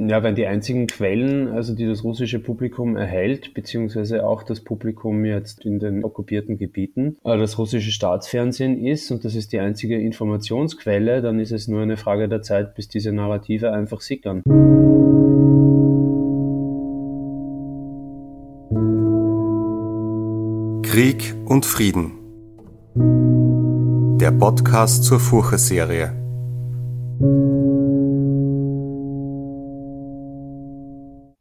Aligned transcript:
Ja, 0.00 0.22
weil 0.22 0.34
die 0.34 0.46
einzigen 0.46 0.86
Quellen, 0.86 1.48
also 1.48 1.74
die 1.74 1.84
das 1.84 2.04
russische 2.04 2.38
Publikum 2.38 2.96
erhält, 2.96 3.52
beziehungsweise 3.52 4.24
auch 4.24 4.44
das 4.44 4.60
Publikum 4.60 5.24
jetzt 5.24 5.64
in 5.64 5.80
den 5.80 6.04
okkupierten 6.04 6.56
Gebieten, 6.56 7.16
äh, 7.24 7.36
das 7.36 7.58
russische 7.58 7.90
Staatsfernsehen 7.90 8.86
ist 8.86 9.10
und 9.10 9.24
das 9.24 9.34
ist 9.34 9.52
die 9.52 9.58
einzige 9.58 9.98
Informationsquelle, 9.98 11.20
dann 11.20 11.40
ist 11.40 11.50
es 11.50 11.66
nur 11.66 11.82
eine 11.82 11.96
Frage 11.96 12.28
der 12.28 12.42
Zeit, 12.42 12.76
bis 12.76 12.86
diese 12.86 13.10
Narrative 13.10 13.72
einfach 13.72 14.00
sickern. 14.00 14.42
Krieg 20.84 21.34
und 21.44 21.66
Frieden. 21.66 22.12
Der 24.20 24.30
Podcast 24.30 25.02
zur 25.02 25.18
Furche-Serie. 25.18 26.27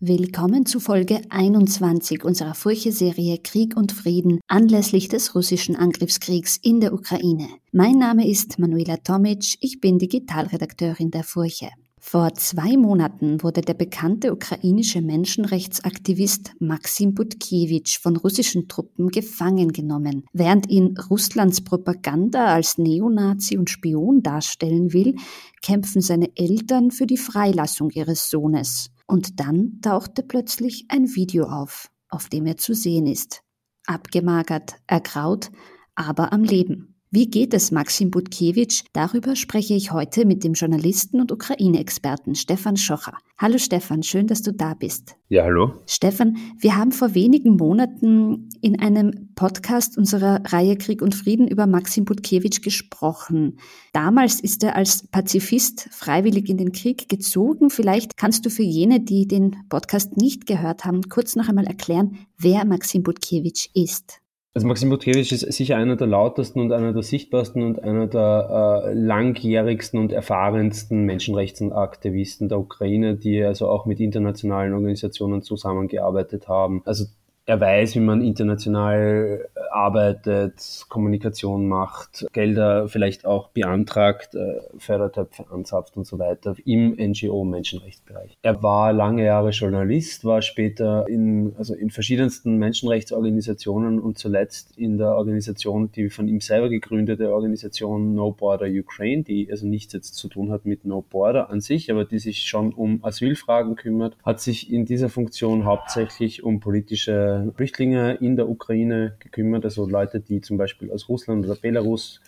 Willkommen 0.08 0.66
zu 0.66 0.80
Folge 0.80 1.20
21 1.32 2.24
unserer 2.24 2.56
Furche-Serie 2.56 3.40
Krieg 3.40 3.76
und 3.76 3.92
Frieden 3.92 4.40
anlässlich 4.48 5.10
des 5.10 5.36
russischen 5.36 5.76
Angriffskriegs 5.76 6.56
in 6.56 6.80
der 6.80 6.94
Ukraine. 6.94 7.50
Mein 7.74 7.98
Name 7.98 8.26
ist 8.26 8.58
Manuela 8.58 8.96
Tomic, 8.96 9.58
ich 9.60 9.82
bin 9.82 10.00
Digitalredakteurin 10.00 11.12
der 11.12 11.26
Furche. 11.26 11.72
Vor 12.00 12.34
zwei 12.36 12.78
Monaten 12.78 13.44
wurde 13.44 13.60
der 13.60 13.74
bekannte 13.74 14.32
ukrainische 14.32 15.02
Menschenrechtsaktivist 15.02 16.54
Maxim 16.62 17.14
Butkiewicz 17.14 17.98
von 17.98 18.16
russischen 18.16 18.70
Truppen 18.70 19.10
gefangen 19.10 19.74
genommen. 19.74 20.24
Während 20.32 20.70
ihn 20.70 20.98
Russlands 21.10 21.60
Propaganda 21.60 22.46
als 22.46 22.78
Neonazi 22.78 23.58
und 23.58 23.70
Spion 23.70 24.24
darstellen 24.24 24.94
will, 24.94 25.16
kämpfen 25.62 26.00
seine 26.00 26.30
Eltern 26.38 26.92
für 26.92 27.08
die 27.08 27.18
Freilassung 27.18 27.90
ihres 27.90 28.30
Sohnes. 28.30 28.90
Und 29.08 29.40
dann 29.40 29.80
tauchte 29.82 30.22
plötzlich 30.22 30.86
ein 30.90 31.16
Video 31.16 31.46
auf, 31.46 31.90
auf 32.10 32.30
dem 32.30 32.46
er 32.46 32.58
zu 32.58 32.74
sehen 32.74 33.08
ist. 33.08 33.42
Abgemagert, 33.86 34.76
ergraut, 34.86 35.50
aber 35.96 36.34
am 36.34 36.44
Leben. 36.44 36.97
Wie 37.10 37.30
geht 37.30 37.54
es 37.54 37.72
Maxim 37.72 38.12
Butkewitsch? 38.12 38.84
Darüber 38.92 39.38
spreche 39.38 39.74
ich 39.74 39.94
heute 39.94 40.26
mit 40.26 40.44
dem 40.44 40.52
Journalisten 40.52 41.22
und 41.22 41.32
Ukraine-Experten 41.32 42.36
Stefan 42.36 42.76
Schocher. 42.76 43.18
Hallo 43.38 43.58
Stefan, 43.58 44.04
schön, 44.04 44.28
dass 44.28 44.42
du 44.42 44.52
da 44.52 44.74
bist. 44.74 45.16
Ja, 45.30 45.46
hallo. 45.46 45.72
Stefan, 45.86 46.36
wir 46.60 46.76
haben 46.76 46.92
vor 46.92 47.16
wenigen 47.16 47.56
Monaten 47.56 48.50
in 48.60 48.82
einem 48.82 49.30
Podcast 49.36 49.98
unserer 49.98 50.42
Reihe 50.52 50.78
Krieg 50.78 51.02
und 51.02 51.16
Frieden 51.16 51.48
über 51.48 51.66
Maxim 51.66 52.04
Butkewitsch 52.04 52.62
gesprochen. 52.62 53.58
Damals 53.94 54.42
ist 54.42 54.62
er 54.64 54.76
als 54.76 55.08
Pazifist 55.08 55.88
freiwillig 55.92 56.50
in 56.50 56.58
den 56.58 56.74
Krieg 56.74 57.08
gezogen. 57.08 57.70
Vielleicht 57.70 58.18
kannst 58.18 58.46
du 58.46 58.50
für 58.50 58.64
jene, 58.64 59.00
die 59.00 59.30
den 59.30 59.56
Podcast 59.70 60.18
nicht 60.18 60.46
gehört 60.46 60.84
haben, 60.84 61.04
kurz 61.04 61.38
noch 61.38 61.48
einmal 61.48 61.68
erklären, 61.68 62.18
wer 62.38 62.66
Maxim 62.66 63.04
Butkewitsch 63.04 63.70
ist. 63.74 64.20
Also 64.58 64.66
Maxim 64.66 64.90
Butkewitsch 64.90 65.32
ist 65.32 65.42
sicher 65.54 65.78
einer 65.78 65.98
der 65.98 66.08
lautesten 66.08 66.60
und 66.62 66.72
einer 66.72 66.92
der 66.92 67.04
sichtbarsten 67.04 67.62
und 67.62 67.84
einer 67.84 68.08
der 68.08 68.86
äh, 68.88 68.94
langjährigsten 68.96 70.00
und 70.00 70.12
erfahrensten 70.12 71.04
Menschenrechtsaktivisten 71.04 72.50
der 72.50 72.58
Ukraine, 72.58 73.14
die 73.18 73.44
also 73.44 73.70
auch 73.70 73.86
mit 73.86 74.00
internationalen 74.00 74.74
Organisationen 74.74 75.44
zusammengearbeitet 75.44 76.48
haben. 76.48 76.82
Also 76.86 77.06
er 77.48 77.62
weiß, 77.62 77.96
wie 77.96 78.02
man 78.02 78.22
international 78.22 79.48
arbeitet, 79.72 80.86
Kommunikation 80.90 81.70
macht, 81.70 82.26
Gelder 82.34 82.90
vielleicht 82.90 83.26
auch 83.26 83.50
beantragt, 83.50 84.36
äh, 84.36 84.60
Fördertöpfe 84.78 85.46
anzapft 85.50 85.96
und 85.96 86.06
so 86.06 86.20
weiter 86.20 86.56
im 86.66 86.98
NGO-Menschenrechtsbereich. 86.98 88.38
Er 88.42 88.62
war 88.64 88.92
lange 88.92 89.24
Jahre 89.24 89.52
Journalist, 89.52 90.26
war 90.26 90.42
später 90.42 91.08
in, 91.08 91.56
also 91.58 91.74
in 91.74 91.90
verschiedensten 91.90 92.58
Menschenrechtsorganisationen 92.58 94.00
und 94.00 94.18
zuletzt 94.18 94.78
in 94.78 94.98
der 94.98 95.16
Organisation, 95.16 95.90
die 95.94 96.10
von 96.10 96.28
ihm 96.28 96.42
selber 96.42 96.68
gegründete 96.68 97.34
Organisation 97.34 98.14
No 98.14 98.32
Border 98.32 98.68
Ukraine, 98.68 99.24
die 99.24 99.50
also 99.50 99.68
nichts 99.68 99.94
jetzt 99.94 100.16
zu 100.16 100.28
tun 100.28 100.52
hat 100.52 100.66
mit 100.66 100.84
No 100.84 101.02
Border 101.02 101.50
an 101.50 101.62
sich, 101.62 101.90
aber 101.92 102.04
die 102.04 102.20
sich 102.20 102.44
schon 102.44 102.74
um 102.74 103.06
Asylfragen 103.06 103.76
kümmert, 103.76 104.18
hat 104.26 104.42
sich 104.42 104.70
in 104.70 104.86
dieser 104.86 105.08
Funktion 105.08 105.64
hauptsächlich 105.64 106.44
um 106.44 106.60
politische 106.60 107.37
Flüchtlinge 107.56 108.16
in 108.16 108.36
der 108.36 108.50
Ukraine 108.50 109.16
gekümmert, 109.20 109.66
also 109.66 109.88
Leute, 109.88 110.20
die 110.20 110.42
zum 110.42 110.58
Beispiel 110.58 110.92
aus 110.92 111.10
Russland 111.10 111.46
oder 111.46 111.56
Belarus, 111.56 112.22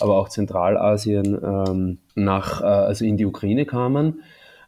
aber 0.00 0.18
auch 0.18 0.28
Zentralasien 0.28 1.38
ähm, 1.42 1.98
nach, 2.14 2.62
äh, 2.62 2.64
also 2.64 3.04
in 3.04 3.16
die 3.16 3.26
Ukraine 3.26 3.66
kamen 3.66 4.22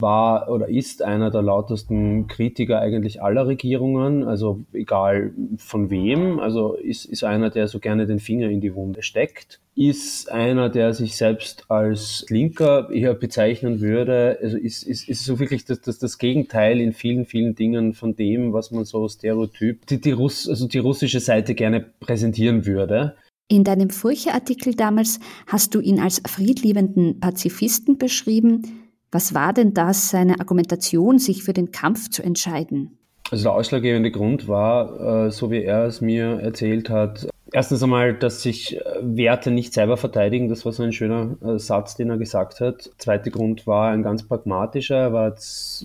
war 0.04 0.50
oder 0.50 0.68
ist 0.68 1.02
einer 1.02 1.30
der 1.30 1.40
lautesten 1.40 2.26
Kritiker 2.26 2.78
eigentlich 2.78 3.22
aller 3.22 3.46
Regierungen, 3.46 4.22
also 4.22 4.60
egal 4.74 5.32
von 5.56 5.88
wem, 5.88 6.38
also 6.38 6.74
ist, 6.74 7.06
ist 7.06 7.24
einer, 7.24 7.48
der 7.48 7.68
so 7.68 7.80
gerne 7.80 8.06
den 8.06 8.18
Finger 8.18 8.50
in 8.50 8.60
die 8.60 8.74
Wunde 8.74 9.02
steckt, 9.02 9.60
ist 9.74 10.30
einer, 10.30 10.68
der 10.68 10.92
sich 10.92 11.16
selbst 11.16 11.64
als 11.70 12.26
Linker 12.28 12.90
eher 12.90 13.14
bezeichnen 13.14 13.80
würde, 13.80 14.38
also 14.42 14.58
ist, 14.58 14.82
ist, 14.82 15.08
ist 15.08 15.24
so 15.24 15.40
wirklich 15.40 15.64
das, 15.64 15.80
das, 15.80 15.98
das 15.98 16.18
Gegenteil 16.18 16.80
in 16.80 16.92
vielen, 16.92 17.24
vielen 17.24 17.54
Dingen 17.54 17.94
von 17.94 18.14
dem, 18.14 18.52
was 18.52 18.70
man 18.70 18.84
so 18.84 19.08
stereotyp, 19.08 19.86
die, 19.86 20.00
die, 20.00 20.12
Russ, 20.12 20.48
also 20.48 20.68
die 20.68 20.78
russische 20.78 21.20
Seite 21.20 21.54
gerne 21.54 21.80
präsentieren 21.80 22.66
würde. 22.66 23.16
In 23.48 23.64
deinem 23.64 23.88
Furche-Artikel 23.88 24.74
damals 24.74 25.18
hast 25.46 25.74
du 25.74 25.80
ihn 25.80 25.98
als 25.98 26.22
friedliebenden 26.26 27.20
Pazifisten 27.20 27.96
beschrieben. 27.96 28.83
Was 29.14 29.32
war 29.32 29.52
denn 29.52 29.74
das, 29.74 30.10
seine 30.10 30.40
Argumentation, 30.40 31.20
sich 31.20 31.44
für 31.44 31.52
den 31.52 31.70
Kampf 31.70 32.10
zu 32.10 32.24
entscheiden? 32.24 32.98
Also 33.30 33.44
der 33.44 33.52
ausschlaggebende 33.52 34.10
Grund 34.10 34.48
war, 34.48 35.26
äh, 35.26 35.30
so 35.30 35.52
wie 35.52 35.62
er 35.62 35.84
es 35.84 36.00
mir 36.00 36.40
erzählt 36.40 36.90
hat, 36.90 37.28
erstens 37.52 37.80
einmal, 37.84 38.14
dass 38.14 38.42
sich 38.42 38.76
äh, 38.76 38.80
Werte 39.02 39.52
nicht 39.52 39.72
selber 39.72 39.96
verteidigen. 39.96 40.48
Das 40.48 40.64
war 40.64 40.72
so 40.72 40.82
ein 40.82 40.92
schöner 40.92 41.36
äh, 41.44 41.60
Satz, 41.60 41.94
den 41.94 42.10
er 42.10 42.18
gesagt 42.18 42.58
hat. 42.58 42.90
Zweiter 42.98 43.30
Grund 43.30 43.68
war 43.68 43.92
ein 43.92 44.02
ganz 44.02 44.26
pragmatischer. 44.26 44.96
Er 44.96 45.12
war 45.12 45.36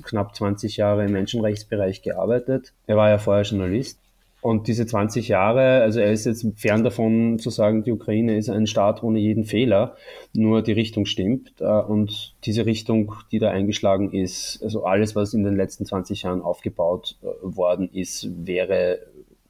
knapp 0.06 0.36
20 0.36 0.78
Jahre 0.78 1.06
im 1.06 1.12
Menschenrechtsbereich 1.12 2.02
gearbeitet. 2.02 2.74
Er 2.88 2.98
war 2.98 3.10
ja 3.10 3.20
vorher 3.20 3.44
Journalist. 3.44 4.00
Und 4.42 4.68
diese 4.68 4.86
20 4.86 5.28
Jahre, 5.28 5.82
also 5.82 6.00
er 6.00 6.12
ist 6.14 6.26
jetzt 6.26 6.46
fern 6.56 6.84
davon 6.84 7.40
zu 7.40 7.50
sagen, 7.50 7.84
die 7.84 7.92
Ukraine 7.92 8.38
ist 8.38 8.50
ein 8.50 8.68
Staat 8.68 9.04
ohne 9.04 9.20
jeden 9.20 9.44
Fehler, 9.44 9.98
nur 10.34 10.62
die 10.62 10.72
Richtung 10.72 11.06
stimmt. 11.06 11.54
Äh, 11.60 11.66
und 11.66 12.36
diese 12.46 12.66
Richtung, 12.66 13.14
die 13.32 13.40
da 13.40 13.50
eingeschlagen 13.50 14.12
ist, 14.12 14.62
also 14.64 14.86
alles, 14.86 15.16
was 15.16 15.34
in 15.34 15.44
den 15.44 15.58
letzten 15.58 15.86
20 15.86 16.24
Jahren 16.24 16.42
aufgebaut 16.42 17.18
äh, 17.22 17.26
worden 17.42 17.90
ist, 17.92 18.30
wäre 18.46 19.00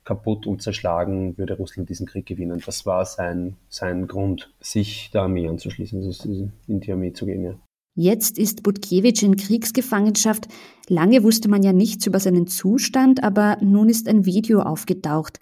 kaputt 0.06 0.48
und 0.48 0.64
zerschlagen, 0.64 1.38
würde 1.38 1.56
Russland 1.56 1.88
diesen 1.88 2.08
Krieg 2.08 2.26
gewinnen. 2.26 2.64
Das 2.66 2.88
war 2.88 3.06
sein, 3.06 3.58
sein 3.68 4.08
Grund, 4.08 4.52
sich 4.60 5.12
der 5.12 5.22
Armee 5.22 5.48
anzuschließen, 5.48 6.04
also 6.04 6.50
in 6.68 6.80
die 6.80 6.92
Armee 6.92 7.14
zu 7.14 7.28
gehen. 7.28 7.44
Ja. 7.44 7.60
Jetzt 8.02 8.38
ist 8.38 8.64
Butkiewicz 8.64 9.24
in 9.24 9.36
Kriegsgefangenschaft. 9.36 10.48
Lange 10.88 11.22
wusste 11.22 11.50
man 11.50 11.64
ja 11.64 11.74
nichts 11.74 12.08
über 12.08 12.22
seinen 12.22 12.48
Zustand, 12.48 13.26
aber 13.26 13.58
nun 13.60 13.90
ist 13.90 14.08
ein 14.08 14.26
Video 14.26 14.62
aufgetaucht. 14.62 15.42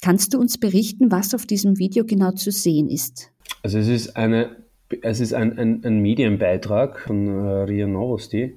Kannst 0.00 0.32
du 0.32 0.40
uns 0.40 0.56
berichten, 0.56 1.12
was 1.12 1.34
auf 1.34 1.44
diesem 1.44 1.78
Video 1.78 2.06
genau 2.06 2.30
zu 2.30 2.50
sehen 2.50 2.88
ist? 2.88 3.30
Also 3.62 3.76
es 3.76 3.88
ist 3.88 4.16
eine, 4.16 4.56
es 5.02 5.20
ist 5.20 5.34
ein, 5.34 5.58
ein, 5.58 5.84
ein 5.84 6.00
Medienbeitrag 6.00 6.98
von 7.00 7.26
äh, 7.26 7.64
RIA 7.64 7.86
Novosti. 7.86 8.56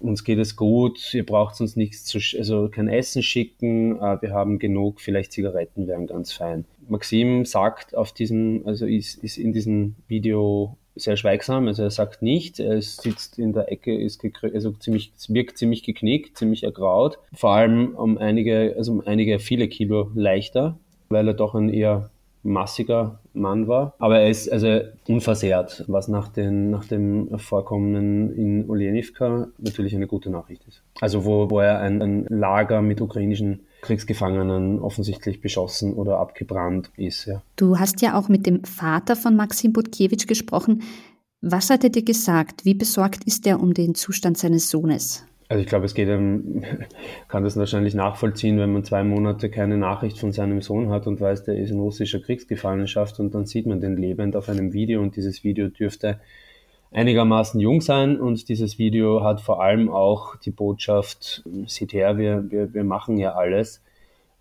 uns 0.00 0.24
geht 0.24 0.38
es 0.38 0.56
gut, 0.56 1.14
ihr 1.14 1.24
braucht 1.24 1.60
uns 1.60 1.76
nichts 1.76 2.04
zu, 2.04 2.18
also 2.36 2.68
kein 2.68 2.88
Essen 2.88 3.22
schicken, 3.22 3.96
äh, 3.96 4.20
wir 4.20 4.32
haben 4.32 4.58
genug, 4.58 5.00
vielleicht 5.00 5.32
Zigaretten 5.32 5.86
wären 5.86 6.06
ganz 6.06 6.32
fein. 6.32 6.64
Maxim 6.88 7.44
sagt 7.44 7.96
auf 7.96 8.12
diesem, 8.12 8.62
also 8.66 8.86
ist, 8.86 9.22
ist 9.22 9.38
in 9.38 9.52
diesem 9.52 9.94
Video 10.08 10.76
sehr 10.94 11.16
schweigsam, 11.16 11.68
also 11.68 11.82
er 11.82 11.90
sagt 11.90 12.22
nichts, 12.22 12.58
er 12.58 12.80
sitzt 12.82 13.38
in 13.38 13.52
der 13.52 13.72
Ecke, 13.72 13.96
ist 13.96 14.22
also 14.42 14.72
ziemlich, 14.72 15.12
wirkt 15.28 15.58
ziemlich 15.58 15.82
geknickt, 15.82 16.36
ziemlich 16.36 16.64
ergraut, 16.64 17.18
vor 17.32 17.52
allem 17.52 17.94
um 17.94 18.18
einige, 18.18 18.74
also 18.76 18.92
um 18.92 19.02
einige 19.06 19.38
viele 19.38 19.68
Kilo 19.68 20.10
leichter, 20.14 20.78
weil 21.08 21.28
er 21.28 21.34
doch 21.34 21.54
ein 21.54 21.68
eher 21.70 22.10
massiger 22.42 23.20
Mann 23.34 23.68
war. 23.68 23.94
Aber 23.98 24.18
er 24.18 24.28
ist 24.28 24.50
also 24.50 24.80
unversehrt, 25.06 25.84
was 25.86 26.08
nach, 26.08 26.28
den, 26.28 26.70
nach 26.70 26.84
dem 26.84 27.38
Vorkommen 27.38 28.34
in 28.34 28.68
Olenivka 28.68 29.48
natürlich 29.58 29.94
eine 29.94 30.06
gute 30.06 30.30
Nachricht 30.30 30.66
ist. 30.66 30.82
Also 31.00 31.24
wo, 31.24 31.50
wo 31.50 31.60
er 31.60 31.78
ein, 31.78 32.02
ein 32.02 32.26
Lager 32.28 32.82
mit 32.82 33.00
ukrainischen 33.00 33.60
Kriegsgefangenen 33.82 34.78
offensichtlich 34.78 35.40
beschossen 35.40 35.92
oder 35.92 36.18
abgebrannt 36.18 36.90
ist. 36.96 37.26
Ja. 37.26 37.42
Du 37.56 37.78
hast 37.78 38.00
ja 38.00 38.18
auch 38.18 38.28
mit 38.28 38.46
dem 38.46 38.64
Vater 38.64 39.16
von 39.16 39.36
Maxim 39.36 39.72
Budkiewicz 39.72 40.26
gesprochen. 40.26 40.82
Was 41.40 41.68
hat 41.68 41.82
er 41.82 41.90
dir 41.90 42.04
gesagt? 42.04 42.64
Wie 42.64 42.74
besorgt 42.74 43.24
ist 43.24 43.46
er 43.46 43.60
um 43.60 43.74
den 43.74 43.96
Zustand 43.96 44.38
seines 44.38 44.70
Sohnes? 44.70 45.26
Also 45.48 45.60
ich 45.60 45.68
glaube, 45.68 45.84
es 45.84 45.94
geht 45.94 46.08
einem, 46.08 46.62
kann 47.28 47.42
das 47.42 47.56
wahrscheinlich 47.56 47.94
nachvollziehen, 47.94 48.58
wenn 48.58 48.72
man 48.72 48.84
zwei 48.84 49.02
Monate 49.02 49.50
keine 49.50 49.76
Nachricht 49.76 50.18
von 50.18 50.30
seinem 50.30 50.62
Sohn 50.62 50.88
hat 50.90 51.08
und 51.08 51.20
weiß, 51.20 51.44
der 51.44 51.56
ist 51.56 51.70
in 51.70 51.80
russischer 51.80 52.20
Kriegsgefangenschaft 52.20 53.18
und 53.18 53.34
dann 53.34 53.46
sieht 53.46 53.66
man 53.66 53.80
den 53.80 53.96
lebend 53.96 54.36
auf 54.36 54.48
einem 54.48 54.72
Video 54.72 55.02
und 55.02 55.16
dieses 55.16 55.42
Video 55.42 55.68
dürfte 55.68 56.20
einigermaßen 56.92 57.60
jung 57.60 57.80
sein 57.80 58.20
und 58.20 58.48
dieses 58.48 58.78
Video 58.78 59.22
hat 59.22 59.40
vor 59.40 59.62
allem 59.62 59.90
auch 59.90 60.36
die 60.36 60.50
Botschaft, 60.50 61.42
seht 61.66 61.92
her, 61.92 62.18
wir, 62.18 62.50
wir, 62.50 62.72
wir 62.74 62.84
machen 62.84 63.18
ja 63.18 63.34
alles 63.34 63.82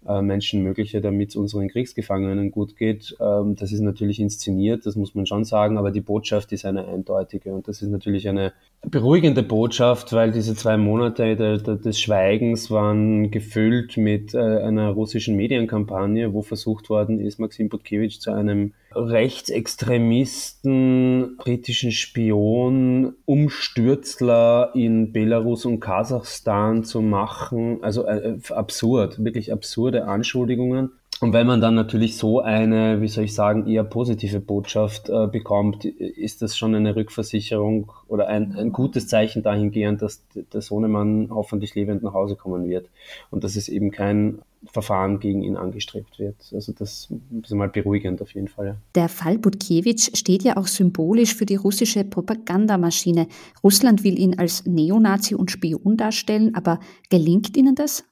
äh, 0.08 0.22
Menschen 0.22 0.74
damit 1.02 1.30
es 1.30 1.36
unseren 1.36 1.68
Kriegsgefangenen 1.68 2.52
gut 2.52 2.76
geht. 2.76 3.16
Ähm, 3.20 3.56
das 3.56 3.72
ist 3.72 3.82
natürlich 3.82 4.20
inszeniert, 4.20 4.86
das 4.86 4.96
muss 4.96 5.14
man 5.14 5.28
schon 5.28 5.44
sagen, 5.46 5.78
aber 5.78 5.92
die 5.92 6.02
Botschaft 6.02 6.52
ist 6.52 6.66
eine 6.66 6.88
eindeutige 6.88 7.54
und 7.54 7.68
das 7.68 7.82
ist 7.82 7.90
natürlich 7.90 8.28
eine 8.28 8.52
beruhigende 8.82 9.44
Botschaft, 9.44 10.12
weil 10.14 10.32
diese 10.32 10.56
zwei 10.56 10.76
Monate 10.78 11.36
de, 11.36 11.62
de, 11.62 11.78
des 11.78 12.00
Schweigens 12.00 12.72
waren 12.72 13.30
gefüllt 13.30 13.96
mit 13.96 14.34
äh, 14.34 14.40
einer 14.40 14.90
russischen 14.90 15.36
Medienkampagne, 15.36 16.34
wo 16.34 16.42
versucht 16.42 16.90
worden 16.90 17.20
ist, 17.20 17.40
Maxim 17.40 17.70
Budkiewicz 17.70 18.20
zu 18.20 18.32
einem 18.32 18.74
Rechtsextremisten, 18.94 21.38
britischen 21.38 21.92
Spion, 21.92 23.16
Umstürzler 23.26 24.72
in 24.74 25.14
Belarus 25.14 25.66
und 25.66 25.80
Kasachstan 25.80 26.84
zu 26.84 27.02
machen. 27.02 27.82
Also 27.84 28.06
äh, 28.06 28.38
absurd, 28.50 29.24
wirklich 29.24 29.54
absurde 29.54 30.06
Anschuldigungen. 30.06 30.92
Und 31.22 31.34
wenn 31.34 31.46
man 31.46 31.62
dann 31.62 31.76
natürlich 31.76 32.18
so 32.18 32.42
eine, 32.42 33.00
wie 33.00 33.08
soll 33.08 33.26
ich 33.26 33.36
sagen, 33.36 33.68
eher 33.68 33.84
positive 33.84 34.40
Botschaft 34.40 35.08
äh, 35.08 35.28
bekommt, 35.28 35.86
ist 35.86 36.42
das 36.42 36.58
schon 36.58 36.74
eine 36.74 36.96
Rückversicherung 36.96 37.92
oder 38.08 38.28
ein, 38.28 38.56
ein 38.58 38.72
gutes 38.72 39.08
Zeichen 39.08 39.44
dahingehend, 39.44 40.02
dass 40.02 40.24
der 40.34 40.62
Sohnemann 40.62 41.30
hoffentlich 41.30 41.76
lebend 41.76 42.02
nach 42.02 42.14
Hause 42.14 42.36
kommen 42.36 42.68
wird. 42.68 42.90
Und 43.30 43.44
dass 43.44 43.56
es 43.56 43.70
eben 43.70 43.92
kein 43.92 44.40
Verfahren 44.66 45.20
gegen 45.20 45.44
ihn 45.44 45.58
angestrebt 45.58 46.18
wird. 46.18 46.36
Also 46.54 46.72
das 46.72 47.10
ist 47.44 47.54
mal 47.54 47.70
beruhigend 47.70 48.20
auf 48.24 48.34
jeden 48.34 48.48
Fall. 48.48 48.66
Ja. 48.66 48.76
Der 48.96 49.08
Fall 49.08 49.38
Budkiewicz 49.38 50.18
steht 50.18 50.42
ja 50.42 50.58
auch 50.58 50.68
symbolisch 50.68 51.36
für 51.36 51.46
die 51.46 51.56
russische 51.56 52.04
Propagandamaschine. 52.04 53.28
Russland 53.64 54.04
will 54.04 54.18
ihn 54.18 54.40
als 54.40 54.66
Neonazi 54.66 55.36
und 55.36 55.52
Spion 55.52 55.98
darstellen, 55.98 56.56
aber 56.56 56.80
gelingt 57.10 57.56
ihnen 57.56 57.76
das? 57.76 58.06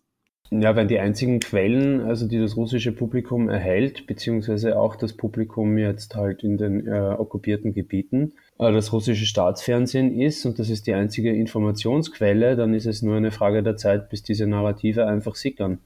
Ja, 0.52 0.76
wenn 0.76 0.88
die 0.88 1.00
einzigen 1.00 1.40
Quellen, 1.40 2.02
also 2.02 2.28
die 2.28 2.40
das 2.40 2.58
russische 2.58 2.92
Publikum 2.92 3.50
erhält, 3.50 4.08
beziehungsweise 4.08 4.80
auch 4.80 4.96
das 4.96 5.14
Publikum 5.14 5.78
jetzt 5.78 6.16
halt 6.16 6.44
in 6.44 6.58
den 6.58 6.88
äh, 6.88 7.16
okkupierten 7.18 7.74
Gebieten, 7.74 8.34
äh, 8.58 8.72
das 8.72 8.92
russische 8.92 9.28
Staatsfernsehen 9.28 10.20
ist 10.20 10.48
und 10.48 10.58
das 10.58 10.72
ist 10.72 10.88
die 10.88 10.94
einzige 10.96 11.32
Informationsquelle, 11.32 12.56
dann 12.56 12.74
ist 12.74 12.88
es 12.88 13.04
nur 13.04 13.16
eine 13.16 13.30
Frage 13.30 13.62
der 13.62 13.78
Zeit, 13.78 14.10
bis 14.10 14.24
diese 14.24 14.48
Narrative 14.48 15.06
einfach 15.06 15.36
sickern 15.36 15.80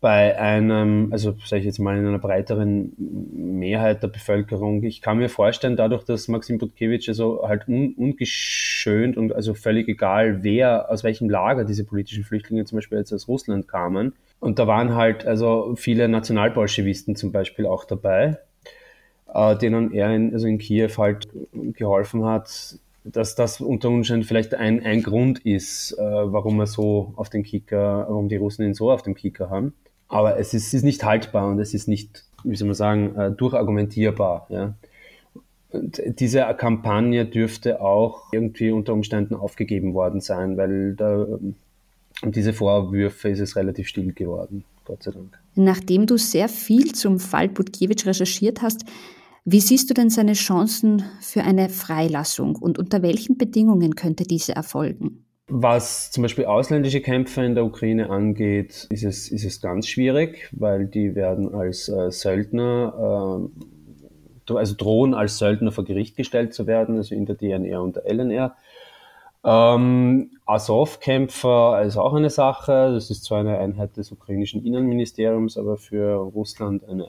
bei 0.00 0.38
einem, 0.38 1.12
also 1.12 1.34
sage 1.44 1.60
ich 1.60 1.66
jetzt 1.66 1.78
mal 1.78 1.96
in 1.96 2.06
einer 2.06 2.18
breiteren 2.18 2.92
Mehrheit 2.96 4.02
der 4.02 4.08
Bevölkerung, 4.08 4.82
ich 4.82 5.02
kann 5.02 5.18
mir 5.18 5.28
vorstellen, 5.28 5.76
dadurch, 5.76 6.04
dass 6.04 6.28
Maxim 6.28 6.58
Budkiewicz 6.58 7.08
also 7.08 7.46
halt 7.46 7.68
un, 7.68 7.94
ungeschönt 7.94 9.16
und 9.16 9.32
also 9.32 9.54
völlig 9.54 9.88
egal, 9.88 10.42
wer, 10.42 10.90
aus 10.90 11.04
welchem 11.04 11.30
Lager 11.30 11.64
diese 11.64 11.84
politischen 11.84 12.24
Flüchtlinge 12.24 12.64
zum 12.64 12.76
Beispiel 12.76 12.98
jetzt 12.98 13.12
aus 13.12 13.28
Russland 13.28 13.68
kamen. 13.68 14.14
Und 14.40 14.58
da 14.58 14.66
waren 14.66 14.94
halt 14.94 15.26
also 15.26 15.74
viele 15.76 16.08
Nationalbolschewisten 16.08 17.16
zum 17.16 17.32
Beispiel 17.32 17.66
auch 17.66 17.84
dabei, 17.84 18.38
äh, 19.32 19.56
denen 19.56 19.92
er 19.92 20.14
in, 20.14 20.32
also 20.32 20.46
in 20.46 20.58
Kiew 20.58 20.90
halt 20.98 21.28
geholfen 21.52 22.24
hat, 22.24 22.78
dass 23.12 23.34
das 23.34 23.60
unter 23.60 23.88
Umständen 23.88 24.24
vielleicht 24.24 24.54
ein, 24.54 24.84
ein 24.84 25.02
Grund 25.02 25.40
ist, 25.40 25.92
äh, 25.92 26.02
warum 26.02 26.60
er 26.60 26.66
so 26.66 27.12
auf 27.16 27.30
den 27.30 27.42
Kicker, 27.42 28.06
warum 28.08 28.28
die 28.28 28.36
Russen 28.36 28.64
ihn 28.64 28.74
so 28.74 28.90
auf 28.90 29.02
dem 29.02 29.14
Kicker 29.14 29.50
haben. 29.50 29.74
Aber 30.08 30.38
es 30.38 30.54
ist, 30.54 30.72
ist 30.72 30.84
nicht 30.84 31.04
haltbar 31.04 31.48
und 31.48 31.60
es 31.60 31.74
ist 31.74 31.88
nicht, 31.88 32.24
wie 32.44 32.56
soll 32.56 32.68
man 32.68 32.74
sagen, 32.74 33.14
äh, 33.16 33.30
durchargumentierbar. 33.30 34.46
Ja. 34.50 34.74
Und 35.70 36.00
diese 36.18 36.40
Kampagne 36.56 37.26
dürfte 37.26 37.82
auch 37.82 38.32
irgendwie 38.32 38.70
unter 38.70 38.94
Umständen 38.94 39.34
aufgegeben 39.34 39.92
worden 39.92 40.20
sein, 40.20 40.56
weil 40.56 40.94
da, 40.94 41.26
um 42.22 42.32
diese 42.32 42.54
Vorwürfe 42.54 43.28
ist 43.28 43.40
es 43.40 43.54
relativ 43.54 43.86
still 43.86 44.12
geworden, 44.12 44.64
Gott 44.84 45.02
sei 45.02 45.10
Dank. 45.10 45.38
Nachdem 45.54 46.06
du 46.06 46.16
sehr 46.16 46.48
viel 46.48 46.92
zum 46.92 47.20
Fall 47.20 47.48
Budkiewicz 47.48 48.06
recherchiert 48.06 48.62
hast, 48.62 48.86
wie 49.44 49.60
siehst 49.60 49.88
du 49.90 49.94
denn 49.94 50.10
seine 50.10 50.34
Chancen 50.34 51.04
für 51.20 51.42
eine 51.42 51.68
Freilassung 51.68 52.56
und 52.56 52.78
unter 52.78 53.02
welchen 53.02 53.38
Bedingungen 53.38 53.94
könnte 53.94 54.24
diese 54.24 54.54
erfolgen? 54.54 55.24
Was 55.50 56.10
zum 56.10 56.22
Beispiel 56.22 56.44
ausländische 56.44 57.00
Kämpfer 57.00 57.42
in 57.42 57.54
der 57.54 57.64
Ukraine 57.64 58.10
angeht, 58.10 58.86
ist 58.90 59.04
es, 59.04 59.30
ist 59.30 59.44
es 59.44 59.62
ganz 59.62 59.86
schwierig, 59.88 60.50
weil 60.52 60.86
die 60.86 61.14
werden 61.14 61.54
als 61.54 61.88
äh, 61.88 62.10
Söldner, 62.10 63.48
äh, 64.46 64.54
also 64.54 64.74
drohen 64.76 65.14
als 65.14 65.38
Söldner 65.38 65.72
vor 65.72 65.84
Gericht 65.84 66.16
gestellt 66.16 66.52
zu 66.52 66.66
werden, 66.66 66.96
also 66.96 67.14
in 67.14 67.24
der 67.24 67.36
DNR 67.36 67.82
und 67.82 67.96
der 67.96 68.04
LNR. 68.12 68.56
Ähm, 69.42 70.32
Azov-Kämpfer 70.44 71.82
ist 71.82 71.96
auch 71.96 72.12
eine 72.12 72.28
Sache. 72.28 72.92
Das 72.92 73.10
ist 73.10 73.24
zwar 73.24 73.40
eine 73.40 73.58
Einheit 73.58 73.96
des 73.96 74.12
ukrainischen 74.12 74.62
Innenministeriums, 74.66 75.56
aber 75.56 75.78
für 75.78 76.14
Russland 76.16 76.86
eine 76.86 77.08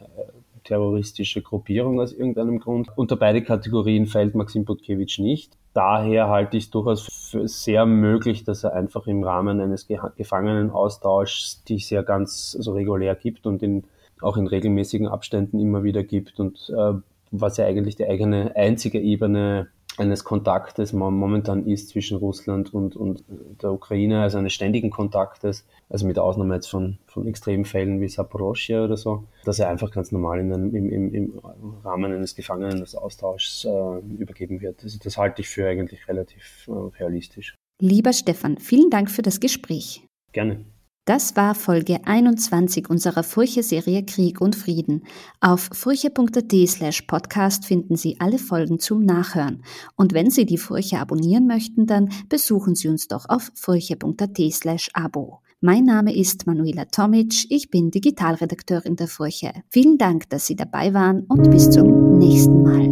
terroristische 0.70 1.42
Gruppierung 1.42 2.00
aus 2.00 2.14
irgendeinem 2.14 2.60
Grund. 2.60 2.90
Unter 2.96 3.16
beide 3.16 3.42
Kategorien 3.42 4.06
fällt 4.06 4.36
Maxim 4.36 4.66
Budkiewicz 4.66 5.18
nicht. 5.18 5.58
Daher 5.74 6.30
halte 6.30 6.58
ich 6.58 6.66
es 6.66 6.70
durchaus 6.70 7.08
für 7.32 7.48
sehr 7.48 7.88
möglich, 7.88 8.44
dass 8.44 8.64
er 8.64 8.74
einfach 8.74 9.08
im 9.08 9.24
Rahmen 9.24 9.60
eines 9.60 9.88
Gefangenenaustauschs, 9.88 11.64
die 11.68 11.76
es 11.76 11.90
ja 11.90 12.04
ganz 12.04 12.52
so 12.52 12.74
regulär 12.74 13.16
gibt 13.16 13.48
und 13.48 13.64
in, 13.64 13.84
auch 14.22 14.38
in 14.38 14.46
regelmäßigen 14.46 15.08
Abständen 15.08 15.60
immer 15.60 15.84
wieder 15.84 16.04
gibt 16.04 16.40
und 16.40 16.72
äh, 16.78 16.94
was 17.32 17.58
ja 17.58 17.66
eigentlich 17.66 17.96
die 17.96 18.06
eigene 18.06 18.56
einzige 18.56 19.00
Ebene 19.00 19.70
eines 20.00 20.24
Kontaktes 20.24 20.94
momentan 20.94 21.66
ist 21.66 21.90
zwischen 21.90 22.18
Russland 22.18 22.74
und, 22.74 22.96
und 22.96 23.24
der 23.62 23.72
Ukraine, 23.72 24.22
also 24.22 24.38
eines 24.38 24.54
ständigen 24.54 24.90
Kontaktes, 24.90 25.66
also 25.90 26.08
mit 26.08 26.18
Ausnahme 26.18 26.56
jetzt 26.56 26.68
von, 26.68 26.98
von 27.06 27.28
Extremfällen 27.28 28.02
wie 28.02 28.08
Saporoschia 28.08 28.84
oder 28.84 28.98
so, 28.98 29.26
dass 29.46 29.60
er 29.60 29.70
einfach 29.70 29.92
ganz 29.92 30.12
normal 30.12 30.40
in 30.40 30.54
einem, 30.54 30.76
im, 30.76 30.90
im, 30.90 31.14
im 31.14 31.40
Rahmen 31.84 32.12
eines 32.12 32.36
Gefangenenaustauschs 32.36 33.66
äh, 33.66 34.00
übergeben 34.18 34.62
wird. 34.62 34.84
Also 34.84 34.98
das 35.02 35.18
halte 35.18 35.42
ich 35.42 35.50
für 35.50 35.68
eigentlich 35.68 36.08
relativ 36.08 36.68
äh, 36.68 36.72
realistisch. 37.02 37.56
Lieber 37.82 38.14
Stefan, 38.14 38.58
vielen 38.58 38.90
Dank 38.90 39.10
für 39.10 39.22
das 39.22 39.40
Gespräch. 39.40 40.06
Gerne. 40.34 40.66
Das 41.10 41.36
war 41.36 41.56
Folge 41.56 42.06
21 42.06 42.88
unserer 42.88 43.24
Furche-Serie 43.24 44.06
Krieg 44.06 44.42
und 44.42 44.56
Frieden. 44.56 45.06
Auf 45.42 45.72
furche.at 45.74 46.54
slash 46.68 47.02
podcast 47.02 47.66
finden 47.66 47.96
Sie 47.96 48.18
alle 48.20 48.38
Folgen 48.38 48.78
zum 48.78 49.06
Nachhören. 49.06 49.64
Und 49.96 50.14
wenn 50.14 50.30
Sie 50.30 50.46
die 50.46 50.60
Furche 50.60 51.00
abonnieren 51.00 51.48
möchten, 51.48 51.88
dann 51.88 52.12
besuchen 52.30 52.76
Sie 52.76 52.90
uns 52.90 53.08
doch 53.08 53.28
auf 53.28 53.52
furche.at 53.56 54.38
slash 54.52 54.92
abo. 54.94 55.40
Mein 55.62 55.86
Name 55.86 56.16
ist 56.16 56.46
Manuela 56.46 56.86
Tomic, 56.86 57.48
ich 57.50 57.72
bin 57.72 57.90
Digitalredakteurin 57.90 58.96
der 58.96 59.08
Furche. 59.08 59.52
Vielen 59.68 59.98
Dank, 59.98 60.30
dass 60.30 60.46
Sie 60.46 60.56
dabei 60.56 60.94
waren 60.94 61.22
und 61.22 61.50
bis 61.50 61.72
zum 61.72 62.20
nächsten 62.20 62.62
Mal. 62.62 62.86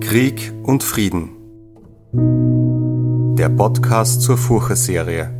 Krieg 0.00 0.52
und 0.64 0.82
Frieden 0.82 1.36
der 3.38 3.48
Podcast 3.48 4.22
zur 4.22 4.36
Furche-Serie. 4.36 5.37